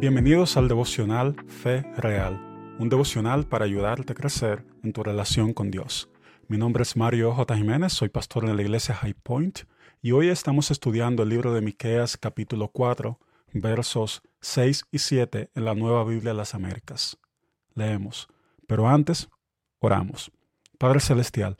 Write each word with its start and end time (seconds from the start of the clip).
Bienvenidos 0.00 0.56
al 0.56 0.66
devocional 0.66 1.36
Fe 1.46 1.82
Real, 1.98 2.40
un 2.78 2.88
devocional 2.88 3.44
para 3.44 3.66
ayudarte 3.66 4.12
a 4.12 4.14
crecer 4.14 4.64
en 4.82 4.94
tu 4.94 5.02
relación 5.02 5.52
con 5.52 5.70
Dios. 5.70 6.08
Mi 6.48 6.56
nombre 6.56 6.84
es 6.84 6.96
Mario 6.96 7.34
J. 7.34 7.54
Jiménez, 7.54 7.92
soy 7.92 8.08
pastor 8.08 8.46
en 8.46 8.56
la 8.56 8.62
iglesia 8.62 8.94
High 8.94 9.12
Point 9.12 9.58
y 10.00 10.12
hoy 10.12 10.30
estamos 10.30 10.70
estudiando 10.70 11.22
el 11.22 11.28
libro 11.28 11.52
de 11.52 11.60
Miqueas 11.60 12.16
capítulo 12.16 12.68
4, 12.68 13.18
versos 13.52 14.22
6 14.40 14.86
y 14.90 15.00
7 15.00 15.50
en 15.54 15.64
la 15.66 15.74
Nueva 15.74 16.02
Biblia 16.04 16.32
de 16.32 16.38
las 16.38 16.54
Américas. 16.54 17.18
Leemos, 17.74 18.26
pero 18.66 18.88
antes 18.88 19.28
oramos. 19.80 20.32
Padre 20.78 21.00
Celestial, 21.00 21.58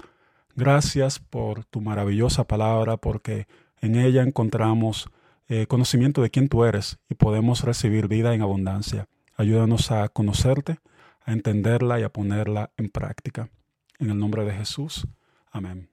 gracias 0.57 1.19
por 1.19 1.67
tu 1.67 1.83
maravillosa 1.83 2.45
palabra 2.45 2.97
porque 2.97 3.47
en 3.83 3.97
ella 3.97 4.23
encontramos 4.23 5.11
eh, 5.53 5.67
conocimiento 5.67 6.23
de 6.23 6.31
quién 6.31 6.49
tú 6.49 6.65
eres 6.65 7.01
y 7.09 7.17
podemos 7.17 7.65
recibir 7.65 8.07
vida 8.07 8.35
en 8.35 8.41
abundancia. 8.41 9.09
Ayúdanos 9.37 9.91
a 9.91 10.09
conocerte, 10.09 10.79
a 11.25 11.33
entenderla 11.33 11.99
y 11.99 12.05
a 12.05 12.09
ponerla 12.09 12.71
en 12.77 12.89
práctica. 12.89 13.51
En 13.99 14.11
el 14.11 14.19
nombre 14.21 14.45
de 14.45 14.53
Jesús. 14.53 15.09
Amén. 15.51 15.91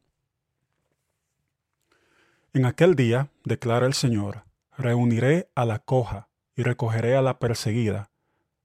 En 2.54 2.66
aquel 2.66 2.94
día, 2.94 3.32
declara 3.46 3.88
el 3.88 3.96
Señor, 3.96 4.44
reuniré 4.78 5.50
a 5.56 5.66
la 5.66 5.80
coja 5.80 6.30
y 6.56 6.62
recogeré 6.62 7.16
a 7.16 7.24
la 7.24 7.40
perseguida, 7.40 8.12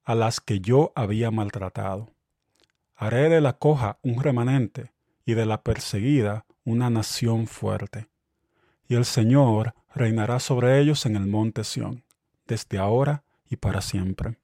a 0.04 0.14
las 0.14 0.42
que 0.42 0.60
yo 0.60 0.92
había 0.94 1.30
maltratado. 1.30 2.10
Haré 2.94 3.30
de 3.30 3.40
la 3.40 3.54
coja 3.54 3.98
un 4.02 4.22
remanente 4.22 4.92
y 5.24 5.32
de 5.32 5.46
la 5.46 5.62
perseguida 5.62 6.44
una 6.64 6.90
nación 6.90 7.46
fuerte. 7.46 8.08
Y 8.88 8.94
el 8.94 9.06
Señor 9.06 9.72
reinará 9.94 10.40
sobre 10.40 10.80
ellos 10.80 11.06
en 11.06 11.16
el 11.16 11.26
monte 11.26 11.64
Sión, 11.64 12.04
desde 12.46 12.78
ahora 12.78 13.24
y 13.48 13.56
para 13.56 13.80
siempre. 13.80 14.38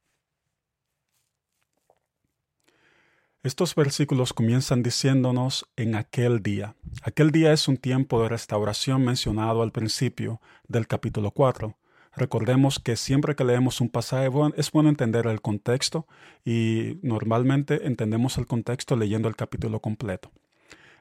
Estos 3.44 3.74
versículos 3.74 4.32
comienzan 4.32 4.82
diciéndonos 4.82 5.64
en 5.76 5.94
aquel 5.94 6.42
día. 6.42 6.74
Aquel 7.02 7.30
día 7.30 7.52
es 7.52 7.68
un 7.68 7.76
tiempo 7.76 8.20
de 8.20 8.28
restauración 8.28 9.04
mencionado 9.04 9.62
al 9.62 9.70
principio 9.70 10.40
del 10.66 10.88
capítulo 10.88 11.30
4. 11.30 11.78
Recordemos 12.16 12.80
que 12.80 12.96
siempre 12.96 13.36
que 13.36 13.44
leemos 13.44 13.80
un 13.80 13.90
pasaje 13.90 14.28
es 14.56 14.72
bueno 14.72 14.88
entender 14.88 15.28
el 15.28 15.40
contexto 15.40 16.08
y 16.44 16.98
normalmente 17.02 17.86
entendemos 17.86 18.38
el 18.38 18.46
contexto 18.48 18.96
leyendo 18.96 19.28
el 19.28 19.36
capítulo 19.36 19.80
completo. 19.80 20.32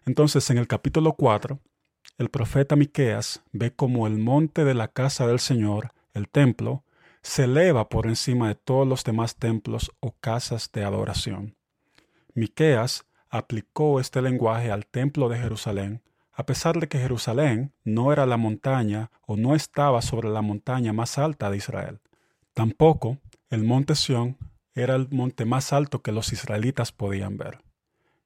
Entonces, 0.06 0.48
en 0.52 0.60
el 0.60 0.68
capítulo 0.68 1.14
4, 1.14 1.60
el 2.18 2.30
profeta 2.30 2.76
Miqueas 2.76 3.44
ve 3.52 3.72
como 3.72 4.08
el 4.08 4.18
monte 4.18 4.66
de 4.66 4.74
la 4.74 4.88
casa 4.88 5.28
del 5.28 5.40
Señor, 5.40 5.94
el 6.14 6.30
templo, 6.30 6.84
se 7.22 7.44
eleva 7.44 7.90
por 7.90 8.08
encima 8.08 8.48
de 8.48 8.56
todos 8.56 8.88
los 8.88 9.04
demás 9.04 9.36
templos 9.36 9.92
o 10.00 10.14
casas 10.20 10.72
de 10.72 10.84
adoración. 10.84 11.56
Miqueas 12.34 13.06
aplicó 13.30 14.00
este 14.00 14.22
lenguaje 14.22 14.72
al 14.72 14.86
templo 14.86 15.30
de 15.30 15.38
Jerusalén, 15.38 16.02
a 16.32 16.46
pesar 16.46 16.80
de 16.80 16.88
que 16.88 17.00
Jerusalén 17.00 17.74
no 17.84 18.14
era 18.14 18.26
la 18.26 18.38
montaña 18.38 19.12
o 19.26 19.36
no 19.36 19.56
estaba 19.56 20.02
sobre 20.02 20.30
la 20.30 20.42
montaña 20.42 20.94
más 20.94 21.18
alta 21.18 21.50
de 21.50 21.58
Israel. 21.58 22.00
Tampoco 22.54 23.18
el 23.50 23.64
monte 23.64 23.96
Sión 23.96 24.38
era 24.74 24.96
el 24.96 25.10
monte 25.10 25.46
más 25.46 25.74
alto 25.74 26.02
que 26.02 26.12
los 26.12 26.32
israelitas 26.34 26.92
podían 26.92 27.38
ver. 27.38 27.60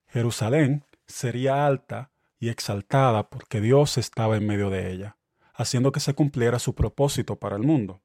Jerusalén 0.07 0.83
sería 1.07 1.66
alta 1.66 2.11
y 2.42 2.50
exaltada 2.50 3.30
porque 3.30 3.61
Dios 3.61 3.97
estaba 4.00 4.36
en 4.36 4.47
medio 4.47 4.70
de 4.72 4.92
ella, 4.92 5.16
haciendo 5.53 5.92
que 5.92 6.00
se 6.00 6.16
cumpliera 6.16 6.58
su 6.59 6.73
propósito 6.73 7.38
para 7.38 7.56
el 7.56 7.61
mundo. 7.61 8.02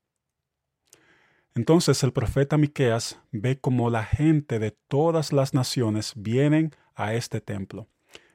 Entonces 1.55 2.05
el 2.05 2.13
profeta 2.13 2.59
Miqueas 2.59 3.19
ve 3.33 3.59
como 3.59 3.89
la 3.89 4.05
gente 4.05 4.59
de 4.59 4.73
todas 4.73 5.33
las 5.33 5.55
naciones 5.55 6.13
vienen 6.15 6.71
a 6.95 7.15
este 7.15 7.41
templo. 7.41 7.89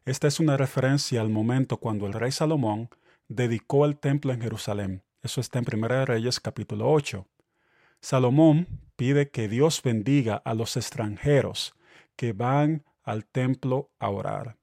Esta 0.03 0.28
es 0.28 0.40
una 0.40 0.57
referencia 0.57 1.22
al 1.22 1.29
momento 1.29 1.78
cuando 1.78 2.07
el 2.07 2.13
rey 2.13 2.31
Salomón 2.31 2.90
dedicó 3.28 3.85
el 3.85 4.00
templo 4.00 4.34
en 4.34 4.41
Jerusalén. 4.41 5.03
Eso 5.22 5.40
está 5.40 5.59
en 5.59 5.66
1 5.72 6.06
Reyes 6.07 6.40
capítulo 6.40 6.91
8. 6.91 7.28
Salomón 8.00 8.67
pide 8.95 9.29
que 9.29 9.47
Dios 9.47 9.84
bendiga 9.84 10.41
a 10.44 10.56
los 10.56 10.75
extranjeros 10.78 11.75
que 12.16 12.34
van 12.34 12.84
al 13.03 13.25
templo 13.25 13.91
a 14.00 14.09
orar. 14.09 14.60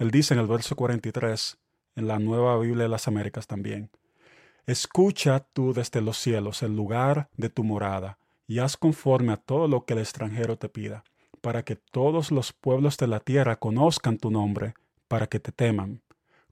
Él 0.00 0.10
dice 0.10 0.32
en 0.32 0.40
el 0.40 0.46
verso 0.46 0.76
43, 0.76 1.58
en 1.96 2.08
la 2.08 2.18
Nueva 2.18 2.58
Biblia 2.58 2.84
de 2.84 2.88
las 2.88 3.06
Américas 3.06 3.46
también, 3.46 3.90
Escucha 4.66 5.40
tú 5.40 5.74
desde 5.74 6.00
los 6.00 6.16
cielos 6.16 6.62
el 6.62 6.74
lugar 6.74 7.28
de 7.36 7.50
tu 7.50 7.64
morada, 7.64 8.18
y 8.46 8.60
haz 8.60 8.78
conforme 8.78 9.34
a 9.34 9.36
todo 9.36 9.68
lo 9.68 9.84
que 9.84 9.92
el 9.92 9.98
extranjero 9.98 10.56
te 10.56 10.70
pida, 10.70 11.04
para 11.42 11.64
que 11.66 11.76
todos 11.76 12.30
los 12.30 12.54
pueblos 12.54 12.96
de 12.96 13.08
la 13.08 13.20
tierra 13.20 13.56
conozcan 13.56 14.16
tu 14.16 14.30
nombre, 14.30 14.72
para 15.06 15.26
que 15.26 15.38
te 15.38 15.52
teman, 15.52 16.00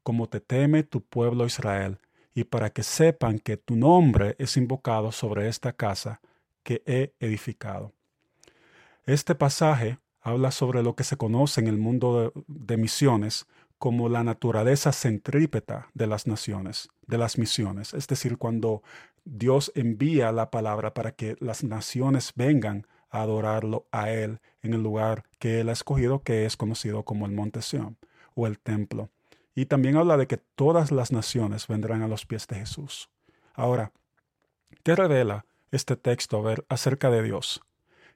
como 0.03 0.29
te 0.29 0.41
teme 0.41 0.83
tu 0.83 1.01
pueblo 1.01 1.47
Israel, 1.47 2.01
y 2.35 2.45
para 2.45 2.69
que 2.69 2.83
sepan 2.83 3.39
que 3.39 3.57
tu 3.57 3.77
nombre 3.77 4.37
es 4.39 4.59
invocado 4.59 5.11
sobre 5.11 5.49
esta 5.49 5.73
casa 5.73 6.21
que 6.63 6.83
he 6.85 7.15
edificado. 7.19 7.95
Este 9.07 9.35
pasaje 9.35 9.99
habla 10.21 10.51
sobre 10.51 10.83
lo 10.83 10.95
que 10.95 11.05
se 11.05 11.17
conoce 11.17 11.61
en 11.61 11.69
el 11.69 11.79
mundo 11.79 12.33
de, 12.47 12.77
misiones 12.77 13.47
como 13.79 14.09
la 14.09 14.25
naturaleza 14.25 14.93
centrípeta 14.93 15.89
de 15.95 16.07
las 16.07 16.27
naciones, 16.27 16.89
de 17.07 17.19
las 17.19 17.39
misiones. 17.39 17.95
Es 17.95 18.09
decir, 18.09 18.37
cuando 18.37 18.83
Dios 19.25 19.71
envía 19.75 20.33
la 20.33 20.51
palabra 20.51 20.95
para 20.95 21.13
que 21.13 21.37
las 21.41 21.63
naciones 21.63 22.33
vengan 22.35 22.87
a 23.11 23.23
adorarlo 23.23 23.87
a 23.93 24.11
Él 24.11 24.41
en 24.63 24.75
el 24.75 24.83
lugar 24.83 25.25
que 25.39 25.61
Él 25.61 25.69
ha 25.69 25.73
escogido, 25.73 26.23
que 26.23 26.45
es 26.45 26.57
conocido 26.57 27.05
como 27.05 27.27
el 27.27 27.33
Monte 27.33 27.63
Sion 27.63 27.97
o 28.35 28.47
el 28.47 28.59
templo. 28.59 29.11
Y 29.55 29.67
también 29.67 29.97
habla 29.97 30.17
de 30.17 30.27
que 30.27 30.37
todas 30.37 30.91
las 30.93 31.13
naciones 31.13 31.67
vendrán 31.67 32.03
a 32.03 32.09
los 32.09 32.27
pies 32.27 32.47
de 32.47 32.57
Jesús. 32.57 33.11
Ahora, 33.55 33.93
¿qué 34.83 34.95
revela 34.95 35.47
este 35.71 35.97
texto 35.97 36.45
acerca 36.69 37.11
de 37.11 37.23
Dios? 37.23 37.61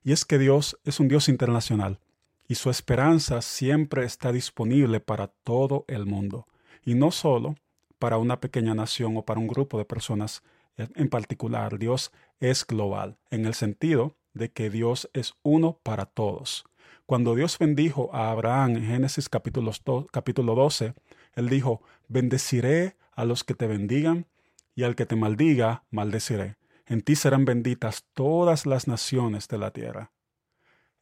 Y 0.04 0.12
es 0.12 0.24
que 0.24 0.38
Dios 0.38 0.78
es 0.84 1.00
un 1.00 1.08
Dios 1.08 1.28
internacional 1.28 2.00
y 2.48 2.56
su 2.56 2.70
esperanza 2.70 3.40
siempre 3.40 4.04
está 4.04 4.32
disponible 4.32 5.00
para 5.00 5.28
todo 5.28 5.84
el 5.88 6.06
mundo, 6.06 6.46
y 6.84 6.94
no 6.94 7.10
solo 7.10 7.54
para 7.98 8.18
una 8.18 8.40
pequeña 8.40 8.74
nación 8.74 9.16
o 9.16 9.24
para 9.24 9.40
un 9.40 9.46
grupo 9.46 9.78
de 9.78 9.84
personas 9.84 10.42
en 10.76 11.08
particular. 11.08 11.78
Dios 11.78 12.12
es 12.40 12.66
global, 12.66 13.16
en 13.30 13.46
el 13.46 13.54
sentido 13.54 14.16
de 14.34 14.50
que 14.50 14.70
Dios 14.70 15.08
es 15.12 15.34
uno 15.42 15.78
para 15.82 16.06
todos. 16.06 16.64
Cuando 17.06 17.34
Dios 17.34 17.58
bendijo 17.58 18.10
a 18.12 18.30
Abraham 18.30 18.76
en 18.76 18.86
Génesis 18.86 19.28
capítulo, 19.28 19.72
capítulo 20.10 20.54
12, 20.54 20.94
Él 21.34 21.48
dijo, 21.48 21.82
bendeciré 22.08 22.96
a 23.14 23.24
los 23.24 23.44
que 23.44 23.54
te 23.54 23.66
bendigan 23.66 24.26
y 24.74 24.82
al 24.82 24.94
que 24.94 25.06
te 25.06 25.16
maldiga, 25.16 25.84
maldeciré. 25.90 26.56
En 26.92 27.00
ti 27.00 27.16
serán 27.16 27.47
benditas 27.47 28.04
todas 28.12 28.66
las 28.66 28.86
naciones 28.86 29.48
de 29.48 29.56
la 29.56 29.70
tierra. 29.70 30.12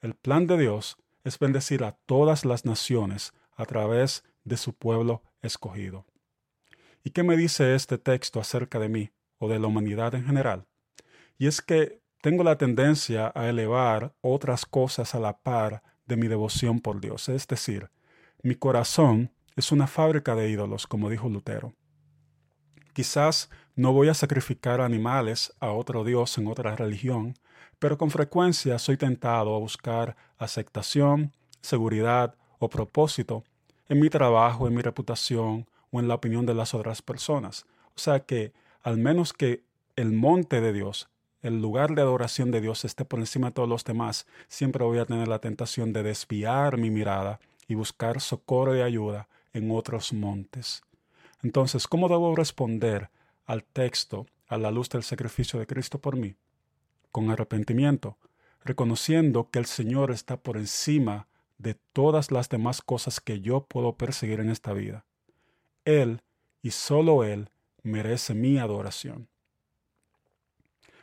El 0.01 0.15
plan 0.15 0.47
de 0.47 0.57
Dios 0.57 0.97
es 1.25 1.37
bendecir 1.37 1.83
a 1.83 1.99
todas 2.07 2.45
las 2.45 2.65
naciones 2.65 3.33
a 3.57 3.67
través 3.67 4.23
de 4.45 4.57
su 4.57 4.73
pueblo 4.73 5.25
escogido. 5.43 6.07
¿Y 7.03 7.11
qué 7.11 7.25
me 7.25 7.37
dice 7.37 7.75
este 7.75 7.99
texto 7.99 8.39
acerca 8.39 8.79
de 8.79 8.89
mí 8.89 9.11
o 9.39 9.49
de 9.49 9.59
la 9.59 9.67
humanidad 9.67 10.15
en 10.15 10.25
general? 10.27 10.65
Y 11.39 11.49
es 11.49 11.61
que 11.61 12.01
tengo 12.23 12.45
la 12.45 12.57
tendencia 12.57 13.33
a 13.35 13.49
elevar 13.49 14.15
otras 14.21 14.67
cosas 14.67 15.17
a 15.17 15.19
la 15.19 15.39
par 15.39 15.83
de 16.07 16.17
mi 16.17 16.29
devoción 16.29 16.79
por 16.79 17.01
Dios. 17.01 17.29
Es 17.29 17.49
decir, 17.49 17.91
mi 18.45 18.55
corazón 18.55 19.33
es 19.57 19.73
una 19.73 19.89
fábrica 19.89 20.37
de 20.37 20.51
ídolos, 20.51 20.87
como 20.87 21.11
dijo 21.11 21.29
Lutero. 21.29 21.75
Quizás 22.93 23.51
no 23.77 23.93
voy 23.93 24.09
a 24.09 24.15
sacrificar 24.15 24.81
animales 24.81 25.55
a 25.61 25.71
otro 25.71 26.05
Dios 26.05 26.37
en 26.39 26.47
otra 26.47 26.77
religión, 26.77 27.35
pero 27.79 27.97
con 27.97 28.11
frecuencia 28.11 28.79
soy 28.79 28.97
tentado 28.97 29.55
a 29.55 29.59
buscar 29.59 30.17
aceptación, 30.39 31.33
seguridad 31.63 32.35
o 32.59 32.69
propósito 32.69 33.45
en 33.89 34.01
mi 34.01 34.11
trabajo, 34.11 34.69
en 34.69 34.75
mi 34.75 34.83
reputación 34.83 35.67
o 35.91 36.01
en 36.01 36.09
la 36.09 36.15
opinión 36.15 36.47
de 36.47 36.55
las 36.55 36.75
otras 36.75 37.03
personas. 37.03 37.67
O 37.97 37.99
sea 37.99 38.21
que, 38.21 38.53
al 38.83 38.99
menos 38.99 39.33
que 39.33 39.65
el 39.97 40.13
monte 40.13 40.61
de 40.61 40.73
Dios, 40.73 41.09
el 41.43 41.61
lugar 41.61 41.95
de 41.95 42.03
adoración 42.03 42.51
de 42.51 42.61
Dios 42.61 42.85
esté 42.85 43.05
por 43.05 43.19
encima 43.19 43.49
de 43.49 43.55
todos 43.55 43.69
los 43.69 43.85
demás, 43.85 44.27
siempre 44.49 44.85
voy 44.85 44.99
a 44.99 45.07
tener 45.07 45.29
la 45.29 45.39
tentación 45.39 45.93
de 45.93 46.03
desviar 46.03 46.77
mi 46.77 46.91
mirada 46.91 47.41
y 47.67 47.75
buscar 47.75 48.21
socorro 48.21 48.77
y 48.77 48.83
ayuda 48.83 49.29
en 49.53 49.71
otros 49.71 50.13
montes. 50.13 50.83
Entonces, 51.43 51.87
¿cómo 51.87 52.09
debo 52.09 52.35
responder 52.35 53.11
al 53.47 53.65
texto 53.65 54.27
a 54.47 54.59
la 54.59 54.71
luz 54.71 54.89
del 54.89 55.03
sacrificio 55.03 55.59
de 55.59 55.67
Cristo 55.67 56.01
por 56.01 56.17
mí? 56.17 56.37
Con 57.11 57.31
arrepentimiento, 57.31 58.19
reconociendo 58.65 59.51
que 59.51 59.59
el 59.59 59.67
Señor 59.67 60.11
está 60.11 60.37
por 60.37 60.57
encima 60.57 61.29
de 61.59 61.75
todas 61.93 62.31
las 62.31 62.49
demás 62.49 62.83
cosas 62.83 63.21
que 63.21 63.41
yo 63.41 63.65
puedo 63.65 63.97
perseguir 63.97 64.41
en 64.41 64.51
esta 64.51 64.73
vida. 64.73 65.05
Él 65.85 66.23
y 66.63 66.71
solo 66.71 67.25
Él 67.25 67.51
merece 67.83 68.35
mi 68.35 68.59
adoración. 68.59 69.29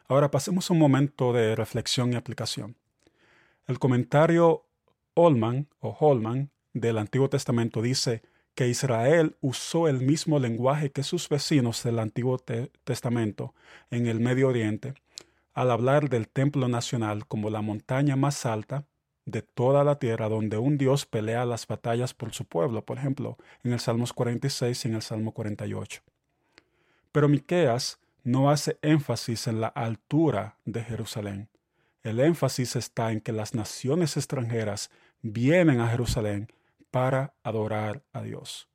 Ahora 0.08 0.32
pasemos 0.32 0.70
un 0.70 0.80
momento 0.80 1.34
de 1.34 1.56
reflexión 1.56 2.14
y 2.14 2.16
aplicación. 2.16 2.78
El 3.66 3.80
comentario 3.80 4.66
Holman 5.16 5.68
o 5.80 5.90
Holman 6.00 6.52
del 6.74 6.98
Antiguo 6.98 7.30
Testamento 7.30 7.82
dice 7.82 8.22
que 8.58 8.68
Israel 8.68 9.38
usó 9.40 9.88
el 9.88 10.02
mismo 10.02 10.40
lenguaje 10.40 10.92
que 10.92 11.04
sus 11.04 11.30
vecinos 11.30 11.84
del 11.84 12.00
Antiguo 12.00 12.40
Testamento 12.84 13.54
en 13.92 14.08
el 14.08 14.20
Medio 14.20 14.48
Oriente 14.48 14.96
al 15.54 15.70
hablar 15.70 16.10
del 16.10 16.28
templo 16.28 16.68
nacional 16.68 17.28
como 17.28 17.52
la 17.52 17.62
montaña 17.62 18.16
más 18.16 18.48
alta 18.48 18.88
de 19.26 19.44
toda 19.44 19.84
la 19.84 20.00
tierra 20.00 20.28
donde 20.28 20.58
un 20.58 20.80
Dios 20.80 21.06
pelea 21.06 21.46
las 21.46 21.68
batallas 21.68 22.16
por 22.16 22.34
su 22.34 22.46
pueblo, 22.46 22.84
por 22.84 22.98
ejemplo, 22.98 23.38
en 23.64 23.74
el 23.74 23.80
Salmos 23.80 24.12
46 24.12 24.86
y 24.86 24.88
en 24.88 24.96
el 24.96 25.04
Salmo 25.04 25.34
48. 25.34 26.02
Pero 27.12 27.30
Miqueas 27.30 28.00
no 28.24 28.50
hace 28.50 28.80
énfasis 28.82 29.46
en 29.46 29.62
la 29.62 29.68
altura 29.68 30.58
de 30.66 30.84
Jerusalén. 30.84 31.48
El 32.02 32.20
énfasis 32.20 32.76
está 32.76 33.12
en 33.12 33.22
que 33.22 33.34
las 33.34 33.54
naciones 33.54 34.18
extranjeras 34.18 34.90
vienen 35.22 35.80
a 35.80 35.90
Jerusalén 35.90 36.48
para 36.98 37.36
adorar 37.44 38.02
a 38.12 38.24
Dios. 38.24 38.68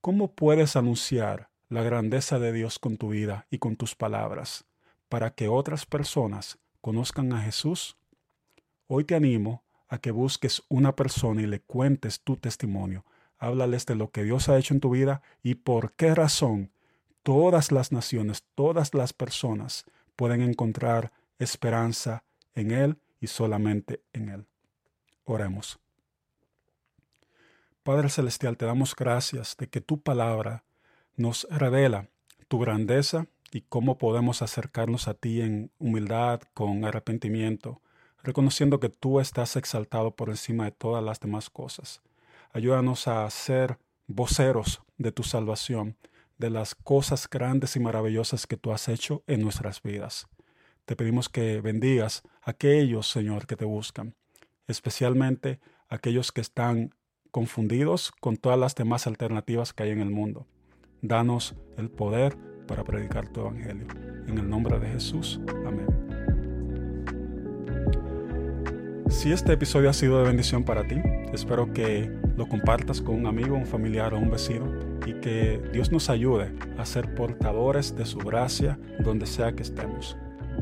¿Cómo 0.00 0.32
puedes 0.32 0.76
anunciar 0.76 1.50
la 1.68 1.82
grandeza 1.82 2.38
de 2.38 2.54
Dios 2.54 2.78
con 2.78 2.96
tu 2.96 3.10
vida 3.10 3.46
y 3.50 3.58
con 3.58 3.76
tus 3.76 3.94
palabras 3.94 4.64
para 5.10 5.34
que 5.34 5.46
otras 5.46 5.84
personas 5.84 6.58
conozcan 6.80 7.34
a 7.34 7.42
Jesús? 7.42 7.98
Hoy 8.86 9.04
te 9.04 9.14
animo 9.14 9.62
a 9.88 9.98
que 9.98 10.10
busques 10.10 10.62
una 10.70 10.96
persona 10.96 11.42
y 11.42 11.46
le 11.46 11.60
cuentes 11.60 12.22
tu 12.22 12.38
testimonio. 12.38 13.04
Háblales 13.36 13.84
de 13.84 13.96
lo 13.96 14.10
que 14.10 14.24
Dios 14.24 14.48
ha 14.48 14.56
hecho 14.56 14.72
en 14.72 14.80
tu 14.80 14.88
vida 14.88 15.20
y 15.42 15.56
por 15.56 15.92
qué 15.96 16.14
razón 16.14 16.72
todas 17.22 17.72
las 17.72 17.92
naciones, 17.92 18.42
todas 18.54 18.94
las 18.94 19.12
personas 19.12 19.84
pueden 20.16 20.40
encontrar 20.40 21.12
esperanza 21.38 22.24
en 22.54 22.70
Él 22.70 22.96
y 23.20 23.26
solamente 23.26 24.00
en 24.14 24.30
Él. 24.30 24.46
Oremos. 25.24 25.78
Padre 27.88 28.10
Celestial, 28.10 28.58
te 28.58 28.66
damos 28.66 28.94
gracias 28.94 29.56
de 29.56 29.70
que 29.70 29.80
tu 29.80 30.02
palabra 30.02 30.62
nos 31.16 31.46
revela 31.50 32.10
tu 32.46 32.58
grandeza 32.58 33.28
y 33.50 33.62
cómo 33.62 33.96
podemos 33.96 34.42
acercarnos 34.42 35.08
a 35.08 35.14
ti 35.14 35.40
en 35.40 35.70
humildad, 35.78 36.42
con 36.52 36.84
arrepentimiento, 36.84 37.80
reconociendo 38.22 38.78
que 38.78 38.90
tú 38.90 39.20
estás 39.20 39.56
exaltado 39.56 40.14
por 40.14 40.28
encima 40.28 40.66
de 40.66 40.72
todas 40.72 41.02
las 41.02 41.18
demás 41.18 41.48
cosas. 41.48 42.02
Ayúdanos 42.52 43.08
a 43.08 43.30
ser 43.30 43.78
voceros 44.06 44.82
de 44.98 45.10
tu 45.10 45.22
salvación 45.22 45.96
de 46.36 46.50
las 46.50 46.74
cosas 46.74 47.26
grandes 47.26 47.74
y 47.74 47.80
maravillosas 47.80 48.46
que 48.46 48.58
tú 48.58 48.70
has 48.70 48.86
hecho 48.88 49.22
en 49.26 49.40
nuestras 49.40 49.82
vidas. 49.82 50.28
Te 50.84 50.94
pedimos 50.94 51.30
que 51.30 51.62
bendigas 51.62 52.22
a 52.42 52.50
aquellos, 52.50 53.10
Señor, 53.10 53.46
que 53.46 53.56
te 53.56 53.64
buscan, 53.64 54.14
especialmente 54.66 55.58
aquellos 55.88 56.32
que 56.32 56.42
están 56.42 56.90
confundidos 57.30 58.12
con 58.20 58.36
todas 58.36 58.58
las 58.58 58.74
demás 58.74 59.06
alternativas 59.06 59.72
que 59.72 59.84
hay 59.84 59.90
en 59.90 60.00
el 60.00 60.10
mundo. 60.10 60.46
Danos 61.02 61.54
el 61.76 61.90
poder 61.90 62.36
para 62.66 62.84
predicar 62.84 63.28
tu 63.28 63.40
evangelio. 63.40 63.86
En 64.26 64.38
el 64.38 64.48
nombre 64.48 64.78
de 64.78 64.88
Jesús. 64.88 65.40
Amén. 65.66 65.86
Si 69.08 69.32
este 69.32 69.54
episodio 69.54 69.88
ha 69.88 69.94
sido 69.94 70.18
de 70.18 70.28
bendición 70.28 70.64
para 70.64 70.86
ti, 70.86 70.96
espero 71.32 71.72
que 71.72 72.10
lo 72.36 72.46
compartas 72.46 73.00
con 73.00 73.16
un 73.16 73.26
amigo, 73.26 73.56
un 73.56 73.66
familiar 73.66 74.12
o 74.12 74.18
un 74.18 74.30
vecino 74.30 74.70
y 75.06 75.14
que 75.14 75.60
Dios 75.72 75.90
nos 75.90 76.10
ayude 76.10 76.52
a 76.76 76.84
ser 76.84 77.14
portadores 77.14 77.96
de 77.96 78.04
su 78.04 78.18
gracia 78.18 78.78
donde 79.00 79.26
sea 79.26 79.52
que 79.52 79.62
estemos. 79.62 80.16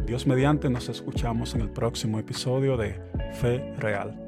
Dios 0.06 0.26
mediante 0.26 0.70
nos 0.70 0.88
escuchamos 0.88 1.54
en 1.54 1.62
el 1.62 1.70
próximo 1.70 2.18
episodio 2.20 2.76
de 2.76 3.00
Fe 3.32 3.74
Real. 3.78 4.25